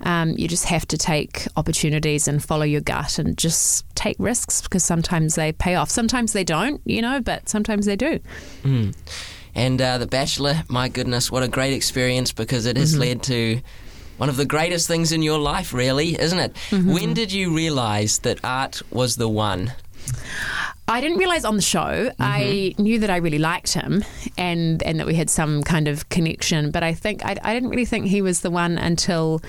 um, 0.00 0.34
you 0.36 0.48
just 0.48 0.64
have 0.66 0.86
to 0.88 0.98
take 0.98 1.46
opportunities 1.56 2.26
and 2.28 2.42
follow 2.42 2.64
your 2.64 2.80
gut 2.80 3.18
and 3.18 3.36
just 3.38 3.84
take 3.94 4.16
risks 4.18 4.60
because 4.62 4.84
sometimes 4.84 5.36
they 5.36 5.52
pay 5.52 5.74
off. 5.74 5.88
Sometimes 5.90 6.32
they 6.32 6.44
don't, 6.44 6.80
you 6.84 7.00
know, 7.02 7.20
but 7.20 7.48
sometimes 7.48 7.86
they 7.86 7.96
do. 7.96 8.20
And 9.54 9.80
uh, 9.80 9.98
The 9.98 10.06
Bachelor, 10.06 10.64
my 10.68 10.88
goodness, 10.88 11.30
what 11.30 11.42
a 11.42 11.48
great 11.48 11.74
experience 11.74 12.32
because 12.32 12.66
it 12.66 12.76
has 12.76 12.96
led 12.96 13.22
to 13.24 13.60
one 14.16 14.28
of 14.28 14.36
the 14.36 14.46
greatest 14.46 14.88
things 14.88 15.12
in 15.12 15.22
your 15.22 15.38
life, 15.38 15.72
really, 15.74 16.18
isn't 16.20 16.38
it? 16.38 16.56
When 16.70 17.12
did 17.14 17.32
you 17.32 17.54
realise 17.54 18.18
that 18.18 18.38
Art 18.44 18.82
was 18.90 19.16
the 19.16 19.28
one? 19.28 19.72
I 20.88 21.00
didn't 21.00 21.18
realize 21.18 21.44
on 21.44 21.56
the 21.56 21.62
show. 21.62 22.10
I 22.18 22.74
knew 22.78 22.98
that 22.98 23.08
I 23.10 23.16
really 23.16 23.38
liked 23.38 23.72
him 23.72 24.04
and 24.36 24.82
and 24.82 24.98
that 25.00 25.06
we 25.06 25.14
had 25.14 25.30
some 25.30 25.62
kind 25.62 25.88
of 25.88 26.08
connection, 26.08 26.70
but 26.70 26.82
I 26.82 26.92
think 26.92 27.24
I, 27.24 27.36
I 27.42 27.54
didn't 27.54 27.70
really 27.70 27.84
think 27.84 28.06
he 28.06 28.20
was 28.20 28.40
the 28.40 28.50
one 28.50 28.78
until 28.78 29.40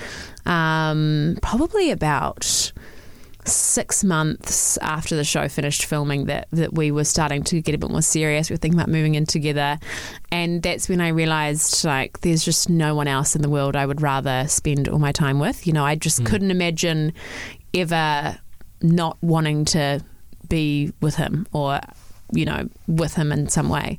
um, 0.45 1.37
probably 1.41 1.91
about 1.91 2.71
six 3.45 4.03
months 4.03 4.77
after 4.77 5.15
the 5.15 5.23
show 5.23 5.47
finished 5.47 5.85
filming 5.85 6.25
that 6.25 6.47
that 6.51 6.73
we 6.73 6.91
were 6.91 7.03
starting 7.03 7.43
to 7.43 7.61
get 7.61 7.75
a 7.75 7.77
bit 7.77 7.89
more 7.89 8.01
serious. 8.01 8.49
We 8.49 8.53
were 8.53 8.57
thinking 8.57 8.79
about 8.79 8.89
moving 8.89 9.15
in 9.15 9.25
together, 9.25 9.79
and 10.31 10.61
that's 10.61 10.89
when 10.89 11.01
I 11.01 11.09
realized 11.09 11.85
like 11.85 12.21
there's 12.21 12.43
just 12.43 12.69
no 12.69 12.95
one 12.95 13.07
else 13.07 13.35
in 13.35 13.41
the 13.41 13.49
world 13.49 13.75
I 13.75 13.85
would 13.85 14.01
rather 14.01 14.47
spend 14.47 14.87
all 14.87 14.99
my 14.99 15.11
time 15.11 15.39
with. 15.39 15.67
You 15.67 15.73
know, 15.73 15.85
I 15.85 15.95
just 15.95 16.19
hmm. 16.19 16.25
couldn't 16.25 16.51
imagine 16.51 17.13
ever 17.73 18.37
not 18.81 19.17
wanting 19.21 19.65
to 19.65 20.03
be 20.49 20.93
with 21.01 21.15
him 21.15 21.47
or 21.53 21.79
you 22.33 22.45
know 22.45 22.67
with 22.87 23.13
him 23.15 23.31
in 23.31 23.47
some 23.49 23.69
way. 23.69 23.97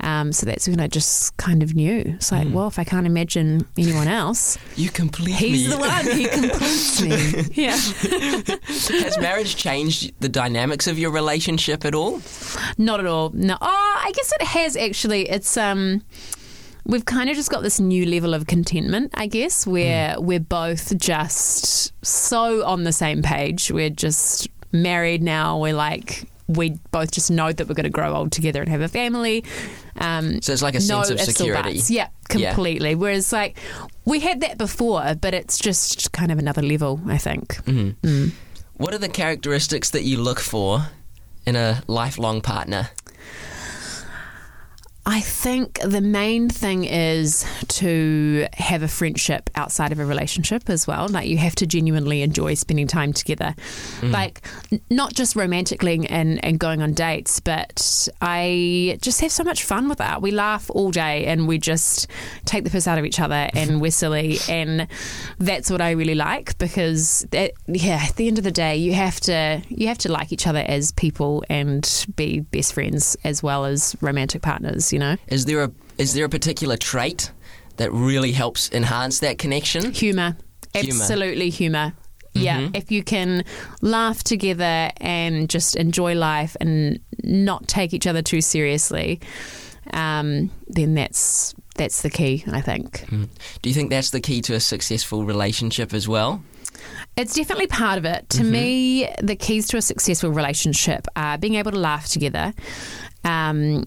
Um, 0.00 0.32
so 0.32 0.44
that's 0.44 0.66
when 0.68 0.80
I 0.80 0.88
just 0.88 1.36
kind 1.36 1.62
of 1.62 1.74
knew. 1.74 2.02
It's 2.16 2.32
like 2.32 2.48
well 2.50 2.66
if 2.66 2.78
I 2.78 2.84
can't 2.84 3.06
imagine 3.06 3.64
anyone 3.78 4.08
else 4.08 4.58
You 4.76 4.90
complete 4.90 5.36
he's 5.36 5.68
me. 5.68 5.74
the 5.74 5.78
one. 5.78 6.06
He 6.06 6.26
completes 6.26 7.00
me. 7.02 7.44
Yeah. 7.64 7.76
Has 7.76 9.18
marriage 9.18 9.56
changed 9.56 10.12
the 10.20 10.28
dynamics 10.28 10.86
of 10.88 10.98
your 10.98 11.10
relationship 11.12 11.84
at 11.84 11.94
all? 11.94 12.20
not 12.76 13.00
at 13.00 13.06
all. 13.06 13.30
No. 13.34 13.56
Oh 13.60 14.00
I 14.04 14.10
guess 14.14 14.32
it 14.40 14.46
has 14.46 14.76
actually. 14.76 15.28
It's 15.30 15.56
um 15.56 16.02
we've 16.86 17.04
kind 17.06 17.30
of 17.30 17.36
just 17.36 17.50
got 17.50 17.62
this 17.62 17.80
new 17.80 18.04
level 18.04 18.34
of 18.34 18.46
contentment, 18.46 19.10
I 19.14 19.26
guess, 19.26 19.66
where 19.66 20.16
we're 20.20 20.40
both 20.40 20.98
just 20.98 21.92
so 22.04 22.64
on 22.66 22.82
the 22.82 22.92
same 22.92 23.22
page. 23.22 23.70
We're 23.70 23.88
just 23.90 24.48
married 24.72 25.22
now. 25.22 25.58
We're 25.58 25.72
like, 25.72 26.24
we 26.46 26.78
both 26.90 27.10
just 27.10 27.30
know 27.30 27.52
that 27.52 27.68
we're 27.68 27.74
going 27.74 27.84
to 27.84 27.90
grow 27.90 28.14
old 28.14 28.30
together 28.32 28.60
and 28.60 28.68
have 28.70 28.80
a 28.82 28.88
family. 28.88 29.44
Um, 29.98 30.42
So 30.42 30.52
it's 30.52 30.62
like 30.62 30.74
a 30.74 30.78
no 30.80 31.02
sense 31.02 31.10
of 31.10 31.20
security. 31.20 31.80
Yeah, 31.88 32.08
Yeah. 32.34 32.52
completely. 32.52 32.94
Whereas, 32.94 33.32
like, 33.32 33.56
we 34.04 34.20
had 34.20 34.40
that 34.42 34.58
before, 34.58 35.14
but 35.20 35.32
it's 35.34 35.58
just 35.58 36.12
kind 36.12 36.30
of 36.30 36.38
another 36.38 36.62
level, 36.62 37.00
I 37.06 37.16
think. 37.18 37.56
What 38.76 38.92
are 38.92 38.98
the 38.98 39.08
characteristics 39.08 39.90
that 39.90 40.02
you 40.02 40.18
look 40.18 40.40
for 40.40 40.88
in 41.46 41.56
a 41.56 41.82
lifelong 41.86 42.40
partner? 42.40 42.90
I 45.06 45.20
think 45.20 45.80
the 45.80 46.00
main 46.00 46.48
thing 46.48 46.84
is 46.84 47.44
to 47.68 48.46
have 48.54 48.82
a 48.82 48.88
friendship 48.88 49.50
outside 49.54 49.92
of 49.92 49.98
a 49.98 50.06
relationship 50.06 50.70
as 50.70 50.86
well. 50.86 51.08
Like 51.08 51.28
you 51.28 51.36
have 51.36 51.54
to 51.56 51.66
genuinely 51.66 52.22
enjoy 52.22 52.54
spending 52.54 52.86
time 52.86 53.12
together. 53.12 53.54
Mm. 54.00 54.12
Like 54.12 54.40
n- 54.72 54.80
not 54.88 55.12
just 55.12 55.36
romantically 55.36 56.06
and, 56.08 56.42
and 56.42 56.58
going 56.58 56.80
on 56.80 56.94
dates, 56.94 57.38
but 57.38 58.08
I 58.22 58.98
just 59.02 59.20
have 59.20 59.30
so 59.30 59.44
much 59.44 59.64
fun 59.64 59.90
with 59.90 59.98
that. 59.98 60.22
We 60.22 60.30
laugh 60.30 60.70
all 60.70 60.90
day 60.90 61.26
and 61.26 61.46
we 61.46 61.58
just 61.58 62.06
take 62.46 62.64
the 62.64 62.70
piss 62.70 62.88
out 62.88 62.96
of 62.96 63.04
each 63.04 63.20
other 63.20 63.50
and 63.52 63.80
we're 63.82 63.90
silly 63.90 64.38
and 64.48 64.88
that's 65.38 65.70
what 65.70 65.82
I 65.82 65.90
really 65.90 66.14
like 66.14 66.56
because 66.56 67.26
yeah, 67.30 68.06
at 68.08 68.16
the 68.16 68.26
end 68.26 68.38
of 68.38 68.44
the 68.44 68.50
day 68.50 68.76
you 68.76 68.94
have 68.94 69.20
to 69.20 69.60
you 69.68 69.88
have 69.88 69.98
to 69.98 70.10
like 70.10 70.32
each 70.32 70.46
other 70.46 70.64
as 70.66 70.92
people 70.92 71.44
and 71.50 72.06
be 72.16 72.40
best 72.40 72.72
friends 72.72 73.18
as 73.22 73.42
well 73.42 73.66
as 73.66 73.94
romantic 74.00 74.40
partners, 74.40 74.93
you 74.94 75.00
know. 75.00 75.16
Is 75.26 75.44
there 75.44 75.62
a 75.64 75.70
is 75.98 76.14
there 76.14 76.24
a 76.24 76.28
particular 76.28 76.76
trait 76.76 77.32
that 77.76 77.92
really 77.92 78.32
helps 78.32 78.70
enhance 78.72 79.18
that 79.18 79.38
connection? 79.38 79.92
Humor. 79.92 80.36
Humour. 80.72 80.88
Absolutely 81.02 81.50
humor. 81.50 81.92
Yeah, 82.36 82.68
if 82.74 82.90
you 82.90 83.04
can 83.04 83.44
laugh 83.80 84.24
together 84.24 84.90
and 84.96 85.48
just 85.48 85.76
enjoy 85.76 86.14
life 86.16 86.56
and 86.60 86.98
not 87.22 87.68
take 87.68 87.94
each 87.94 88.08
other 88.08 88.22
too 88.22 88.40
seriously, 88.40 89.20
um, 89.92 90.50
then 90.66 90.94
that's 90.94 91.54
that's 91.76 92.02
the 92.02 92.10
key. 92.10 92.44
I 92.50 92.60
think 92.60 93.04
Do 93.08 93.68
you 93.68 93.74
think 93.74 93.90
that's 93.90 94.10
the 94.10 94.20
key 94.20 94.40
to 94.42 94.54
a 94.54 94.60
successful 94.60 95.24
relationship 95.24 95.92
as 95.94 96.08
well? 96.08 96.42
it's 97.16 97.34
definitely 97.34 97.68
part 97.68 97.98
of 97.98 98.04
it. 98.04 98.28
To 98.30 98.42
me, 98.44 99.08
the 99.22 99.36
keys 99.36 99.68
to 99.68 99.76
a 99.76 99.82
successful 99.82 100.30
relationship 100.30 101.06
are 101.14 101.38
being 101.38 101.54
able 101.54 101.70
to 101.70 101.78
laugh 101.78 102.08
together. 102.08 102.52
Um, 103.24 103.84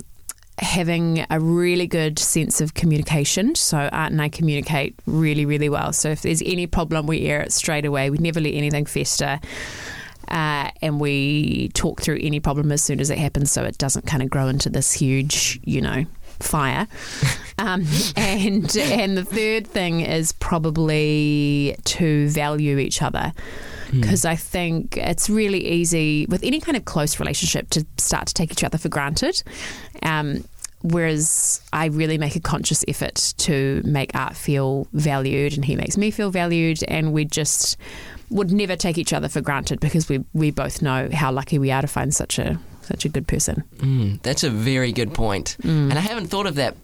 having 0.60 1.26
a 1.30 1.40
really 1.40 1.88
good 1.88 2.18
sense 2.18 2.62
of 2.62 2.74
communication. 2.74 3.56
So 3.56 3.78
Art 3.78 4.12
and 4.12 4.22
I 4.22 4.30
communicate 4.30 4.96
really, 5.06 5.46
really 5.46 5.70
well. 5.70 5.94
So 5.94 6.10
if 6.10 6.22
there's 6.22 6.42
any 6.42 6.68
problem, 6.68 7.06
we 7.08 7.28
air 7.28 7.42
it 7.42 7.54
straight 7.54 7.86
away. 7.86 8.10
We 8.10 8.18
never 8.18 8.40
let 8.40 8.54
anything 8.54 8.86
fester. 8.86 9.40
Uh, 10.28 10.70
and 10.82 11.00
we 11.00 11.70
talk 11.70 12.02
through 12.02 12.20
any 12.22 12.40
problem 12.40 12.72
as 12.72 12.84
soon 12.84 13.00
as 13.00 13.10
it 13.10 13.18
happens 13.18 13.52
so 13.52 13.64
it 13.64 13.78
doesn't 13.78 14.06
kind 14.06 14.22
of 14.22 14.30
grow 14.30 14.48
into 14.48 14.70
this 14.70 14.92
huge, 14.92 15.60
you 15.64 15.82
know, 15.82 16.06
fire. 16.40 16.88
Um, 17.60 17.88
and 18.16 18.78
and 18.78 19.18
the 19.18 19.26
third 19.26 19.66
thing 19.66 20.02
is 20.02 20.32
probably 20.34 21.76
to 21.86 22.30
value 22.30 22.78
each 22.78 23.02
other 23.02 23.34
because 23.92 24.26
I 24.26 24.36
think 24.36 24.98
it's 24.98 25.30
really 25.30 25.66
easy 25.66 26.26
with 26.28 26.44
any 26.44 26.60
kind 26.60 26.78
of 26.78 26.86
close 26.86 27.20
relationship 27.20 27.70
to 27.72 27.86
start 27.98 28.28
to 28.28 28.34
take 28.34 28.52
each 28.52 28.64
other 28.64 28.78
for 28.78 28.90
granted. 28.90 29.42
Um, 30.04 30.44
whereas 30.82 31.62
I 31.74 31.86
really 31.86 32.18
make 32.18 32.36
a 32.36 32.40
conscious 32.40 32.84
effort 32.88 33.34
to 33.40 33.82
make 33.84 34.14
Art 34.16 34.36
feel 34.36 34.88
valued, 34.94 35.54
and 35.54 35.66
he 35.66 35.76
makes 35.76 35.98
me 35.98 36.12
feel 36.12 36.30
valued, 36.32 36.84
and 36.84 37.14
we 37.14 37.26
just 37.26 37.78
would 38.30 38.52
never 38.52 38.76
take 38.76 38.98
each 38.98 39.14
other 39.14 39.30
for 39.30 39.42
granted 39.42 39.80
because 39.80 40.10
we 40.10 40.24
we 40.34 40.52
both 40.52 40.82
know 40.82 41.10
how 41.12 41.32
lucky 41.32 41.58
we 41.58 41.72
are 41.72 41.82
to 41.82 41.88
find 41.88 42.14
such 42.14 42.40
a 42.40 42.60
such 42.82 43.06
a 43.06 43.10
good 43.10 43.28
person. 43.28 43.64
Mm, 43.78 44.22
that's 44.22 44.44
a 44.44 44.50
very 44.50 44.92
good 44.92 45.14
point. 45.14 45.58
and 45.64 45.94
I 45.94 46.00
haven't 46.00 46.28
thought 46.28 46.48
of 46.48 46.56
that 46.56 46.76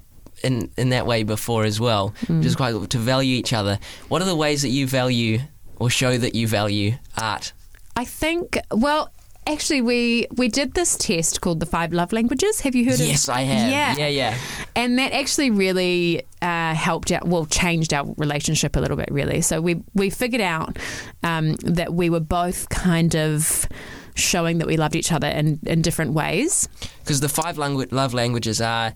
in 0.44 0.70
in 0.78 0.90
that 0.90 1.06
way 1.06 1.24
before 1.24 1.64
as 1.64 1.80
well. 1.80 2.14
Just 2.42 2.58
quite 2.58 2.90
to 2.90 2.98
value 2.98 3.36
each 3.36 3.54
other. 3.54 3.80
What 4.10 4.22
are 4.22 4.26
the 4.26 4.36
ways 4.36 4.62
that 4.64 4.70
you 4.70 4.88
value 4.88 5.40
or 5.84 5.90
show 5.90 6.18
that 6.18 6.34
you 6.34 6.48
value 6.48 6.94
Art? 7.18 7.52
I 7.98 8.06
think 8.06 8.58
well. 8.72 9.12
Actually, 9.46 9.82
we 9.82 10.26
we 10.38 10.48
did 10.48 10.74
this 10.74 10.96
test 10.98 11.42
called 11.42 11.60
the 11.60 11.66
five 11.66 11.92
love 11.92 12.14
languages. 12.14 12.62
Have 12.62 12.76
you 12.76 12.86
heard 12.86 12.94
of? 12.94 13.02
It? 13.02 13.10
Yes, 13.10 13.28
I 13.28 13.42
have. 13.42 13.70
Yeah, 13.70 13.98
yeah, 13.98 14.08
yeah. 14.08 14.38
and 14.74 14.98
that 14.98 15.12
actually 15.12 15.52
really 15.52 16.24
uh, 16.42 16.74
helped 16.74 17.12
out. 17.12 17.28
Well, 17.28 17.46
changed 17.46 17.94
our 17.94 18.06
relationship 18.16 18.78
a 18.78 18.80
little 18.80 18.96
bit, 18.96 19.10
really. 19.12 19.42
So 19.42 19.60
we 19.60 19.84
we 19.94 20.10
figured 20.10 20.40
out 20.42 20.78
um, 21.24 21.56
that 21.56 21.94
we 21.94 22.10
were 22.10 22.22
both 22.22 22.70
kind 22.70 23.18
of 23.18 23.68
showing 24.16 24.60
that 24.60 24.68
we 24.68 24.78
loved 24.78 24.96
each 24.96 25.12
other 25.12 25.28
in, 25.28 25.60
in 25.66 25.82
different 25.82 26.14
ways. 26.14 26.70
Because 27.00 27.20
the 27.20 27.28
five 27.28 27.58
langu- 27.58 27.92
love 27.92 28.14
languages 28.14 28.62
are 28.62 28.94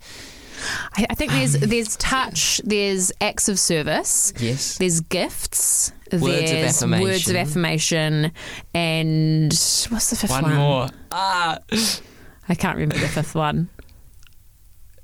I, 0.95 1.05
I 1.09 1.15
think 1.15 1.31
there's 1.31 1.53
there's 1.53 1.95
touch, 1.97 2.61
there's 2.63 3.11
acts 3.21 3.47
of 3.49 3.59
service, 3.59 4.33
yes, 4.39 4.77
there's 4.77 5.01
gifts, 5.01 5.91
Words 6.11 6.13
of 6.13 6.21
there's 6.21 6.51
words 6.83 7.29
of 7.29 7.35
affirmation. 7.35 7.35
affirmation, 7.35 8.31
and 8.73 9.51
what's 9.89 10.09
the 10.09 10.15
fifth 10.15 10.31
one? 10.31 10.43
one 10.43 10.55
more. 10.55 10.87
Ah, 11.11 11.59
I 12.49 12.55
can't 12.55 12.75
remember 12.75 12.97
the 12.97 13.07
fifth 13.07 13.35
one. 13.35 13.69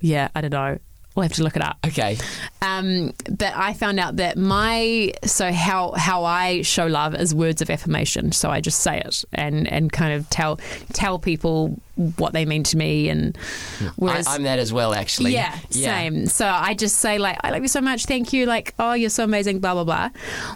Yeah, 0.02 0.30
I 0.36 0.42
don't 0.42 0.52
know. 0.52 0.80
We'll 1.16 1.24
have 1.24 1.34
to 1.34 1.44
look 1.44 1.56
it 1.56 1.62
up. 1.62 1.78
okay. 1.86 2.18
Um, 2.62 3.14
but 3.30 3.54
I 3.56 3.74
found 3.74 4.00
out 4.00 4.16
that 4.16 4.38
my 4.38 5.14
so 5.24 5.52
how 5.52 5.92
how 5.92 6.24
I 6.24 6.62
show 6.64 6.88
love 6.88 7.14
is 7.14 7.36
words 7.36 7.62
of 7.62 7.70
affirmation. 7.70 8.32
So 8.32 8.50
I 8.50 8.62
just 8.62 8.80
say 8.80 9.00
it 9.00 9.24
and 9.34 9.68
and 9.68 9.92
kind 9.92 10.14
of 10.14 10.30
tell 10.30 10.60
tell 10.94 11.20
people 11.20 11.80
what 12.18 12.34
they 12.34 12.46
mean 12.46 12.64
to 12.64 12.78
me. 12.78 13.10
And 13.10 13.38
whereas 13.96 14.28
I, 14.28 14.36
I'm 14.36 14.44
that 14.44 14.60
as 14.60 14.74
well, 14.74 14.94
actually. 14.94 15.34
yeah, 15.70 16.00
same. 16.00 16.26
So 16.26 16.48
I 16.48 16.74
just 16.74 16.98
say 16.98 17.18
like, 17.20 17.38
I 17.44 17.52
love 17.52 17.62
you 17.62 17.68
so 17.68 17.82
much, 17.82 18.06
thank 18.06 18.34
you. 18.34 18.46
Like, 18.46 18.74
oh, 18.80 18.94
you're 18.94 19.10
so 19.12 19.24
amazing, 19.24 19.60
blah 19.60 19.74
blah 19.74 19.84
blah. 19.84 20.10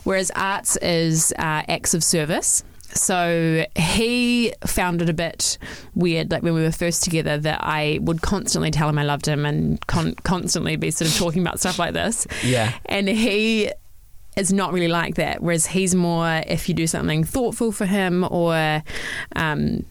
Whereas 0.04 0.32
Art's 0.32 0.76
is 0.78 1.32
uh, 1.38 1.64
acts 1.68 1.94
of 1.94 2.04
service. 2.04 2.64
So 2.94 3.65
he 3.75 4.53
found 4.65 5.01
it 5.01 5.10
a 5.10 5.13
bit 5.13 5.58
weird, 5.96 6.32
like 6.32 6.44
when 6.44 6.53
we 6.53 6.62
were 6.62 6.72
first 6.72 7.03
together, 7.03 7.38
that 7.38 7.60
I 7.62 8.00
would 8.01 8.22
constantly 8.22 8.72
tell 8.72 8.89
him 8.89 8.98
I 8.98 9.03
loved 9.03 9.27
him 9.27 9.46
and 9.46 9.86
con- 9.88 10.15
constantly 10.24 10.75
be 10.75 10.91
sort 10.91 11.12
of 11.12 11.17
talking 11.17 11.41
about 11.41 11.60
stuff 11.60 11.79
like 11.79 11.94
this. 11.94 12.27
Yeah. 12.44 12.74
And 12.86 13.08
he 13.08 13.72
is 14.36 14.53
not 14.53 14.72
really 14.72 14.88
like 14.88 15.15
that. 15.15 15.41
Whereas 15.41 15.65
he's 15.65 15.96
more 15.96 16.44
if 16.48 16.70
you 16.70 16.75
do 16.75 16.88
something 16.88 17.24
thoughtful 17.24 17.72
for 17.72 17.86
him 17.86 18.25
or 18.29 18.84
um, 19.36 19.86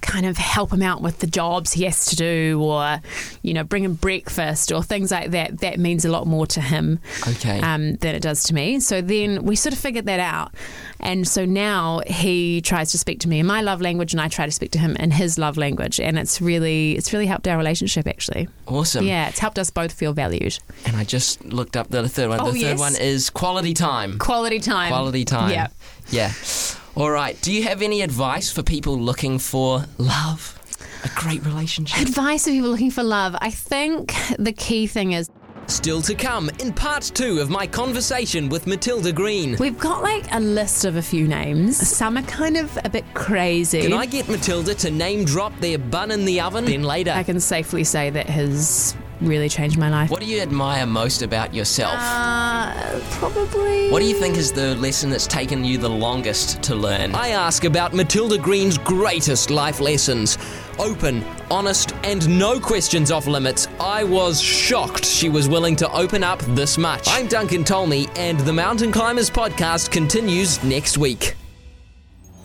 kind 0.00 0.26
of 0.26 0.36
help 0.36 0.72
him 0.72 0.82
out 0.82 1.02
with 1.02 1.18
the 1.18 1.26
jobs 1.26 1.72
he 1.72 1.84
has 1.84 2.06
to 2.06 2.16
do 2.16 2.60
or, 2.62 3.00
you 3.42 3.54
know, 3.54 3.64
bring 3.64 3.84
him 3.84 3.94
breakfast 3.94 4.72
or 4.72 4.82
things 4.82 5.10
like 5.10 5.30
that, 5.30 5.60
that 5.60 5.78
means 5.78 6.04
a 6.04 6.10
lot 6.10 6.26
more 6.26 6.46
to 6.48 6.60
him 6.60 7.00
Okay. 7.28 7.60
um, 7.60 7.94
than 7.96 8.14
it 8.14 8.20
does 8.22 8.42
to 8.44 8.54
me. 8.54 8.80
So 8.80 9.00
then 9.00 9.44
we 9.44 9.56
sort 9.56 9.72
of 9.72 9.78
figured 9.78 10.06
that 10.06 10.20
out. 10.20 10.52
And 11.00 11.26
so 11.28 11.44
now 11.44 12.00
he 12.06 12.60
tries 12.62 12.90
to 12.92 12.98
speak 12.98 13.20
to 13.20 13.28
me 13.28 13.38
in 13.40 13.46
my 13.46 13.60
love 13.60 13.80
language 13.80 14.12
and 14.14 14.20
I 14.20 14.28
try 14.28 14.46
to 14.46 14.52
speak 14.52 14.70
to 14.72 14.78
him 14.78 14.96
in 14.96 15.10
his 15.10 15.38
love 15.38 15.56
language. 15.56 16.00
And 16.00 16.18
it's 16.18 16.40
really, 16.40 16.92
it's 16.92 17.12
really 17.12 17.26
helped 17.26 17.46
our 17.48 17.56
relationship 17.58 18.06
actually. 18.06 18.48
awesome. 18.66 19.04
Yeah, 19.04 19.28
it's 19.28 19.38
helped 19.38 19.58
us 19.58 19.70
both 19.70 19.92
feel 19.92 20.12
valued. 20.12 20.58
And 20.86 20.96
I 20.96 21.04
just 21.04 21.44
looked 21.44 21.76
up 21.76 21.88
the 21.90 22.08
third 22.08 22.30
one. 22.30 22.40
Oh, 22.40 22.46
the 22.46 22.52
third 22.52 22.60
yes. 22.60 22.78
one 22.78 22.96
is 22.96 23.30
quality 23.30 23.74
time. 23.74 24.18
Quality 24.18 24.60
time. 24.60 24.88
Quality 24.88 25.24
time. 25.24 25.50
Yeah. 25.50 25.68
Yeah. 26.10 26.32
All 26.96 27.10
right. 27.10 27.40
Do 27.42 27.52
you 27.52 27.64
have 27.64 27.82
any 27.82 28.02
advice 28.02 28.52
for 28.52 28.62
people 28.62 28.96
looking 28.96 29.40
for 29.40 29.84
love? 29.98 30.60
A 31.02 31.10
great 31.16 31.44
relationship? 31.44 32.00
Advice 32.00 32.44
for 32.44 32.50
people 32.50 32.70
looking 32.70 32.92
for 32.92 33.02
love. 33.02 33.34
I 33.40 33.50
think 33.50 34.14
the 34.38 34.52
key 34.52 34.86
thing 34.86 35.12
is 35.12 35.28
Still 35.66 36.02
to 36.02 36.14
come 36.14 36.50
in 36.60 36.72
part 36.74 37.10
two 37.14 37.40
of 37.40 37.48
my 37.48 37.66
conversation 37.66 38.50
with 38.50 38.66
Matilda 38.66 39.12
Green. 39.12 39.56
we've 39.58 39.78
got 39.78 40.02
like 40.02 40.24
a 40.32 40.38
list 40.38 40.84
of 40.84 40.96
a 40.96 41.02
few 41.02 41.26
names. 41.26 41.76
Some 41.76 42.18
are 42.18 42.22
kind 42.22 42.58
of 42.58 42.78
a 42.84 42.90
bit 42.90 43.04
crazy. 43.14 43.80
Can 43.80 43.94
I 43.94 44.04
get 44.04 44.28
Matilda 44.28 44.74
to 44.74 44.90
name 44.90 45.24
drop 45.24 45.58
their 45.60 45.78
bun 45.78 46.10
in 46.10 46.26
the 46.26 46.40
oven? 46.40 46.66
Then 46.66 46.82
later. 46.82 47.12
I 47.12 47.22
can 47.22 47.40
safely 47.40 47.82
say 47.82 48.10
that 48.10 48.28
has 48.28 48.94
really 49.20 49.48
changed 49.48 49.78
my 49.78 49.88
life. 49.88 50.10
What 50.10 50.20
do 50.20 50.26
you 50.26 50.40
admire 50.40 50.86
most 50.86 51.22
about 51.22 51.54
yourself? 51.54 51.94
Uh, 51.98 53.00
probably. 53.10 53.90
what 53.90 54.00
do 54.00 54.06
you 54.06 54.18
think 54.18 54.36
is 54.36 54.52
the 54.52 54.74
lesson 54.76 55.10
that's 55.10 55.26
taken 55.26 55.64
you 55.64 55.78
the 55.78 55.88
longest 55.88 56.62
to 56.64 56.74
learn? 56.74 57.14
I 57.14 57.28
ask 57.28 57.64
about 57.64 57.94
Matilda 57.94 58.38
Green's 58.38 58.78
greatest 58.78 59.50
life 59.50 59.80
lessons. 59.80 60.38
Open, 60.78 61.24
honest, 61.50 61.94
and 62.02 62.38
no 62.38 62.58
questions 62.58 63.10
off 63.10 63.26
limits. 63.26 63.68
I 63.78 64.04
was 64.04 64.40
shocked 64.40 65.04
she 65.04 65.28
was 65.28 65.48
willing 65.48 65.76
to 65.76 65.92
open 65.92 66.24
up 66.24 66.40
this 66.40 66.76
much. 66.76 67.06
I'm 67.08 67.28
Duncan 67.28 67.64
Tolmie, 67.64 68.10
and 68.16 68.40
the 68.40 68.52
Mountain 68.52 68.92
Climbers 68.92 69.30
podcast 69.30 69.90
continues 69.90 70.62
next 70.64 70.98
week. 70.98 71.36